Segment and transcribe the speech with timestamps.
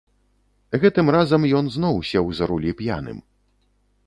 [0.83, 3.17] Гэтым разам ён зноў сеў за рулі п'яным.